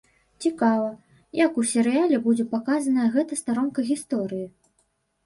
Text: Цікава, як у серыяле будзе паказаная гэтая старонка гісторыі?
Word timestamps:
Цікава, 0.43 0.87
як 1.39 1.59
у 1.63 1.65
серыяле 1.71 2.17
будзе 2.23 2.45
паказаная 2.53 3.05
гэтая 3.17 3.39
старонка 3.43 3.79
гісторыі? 3.91 4.47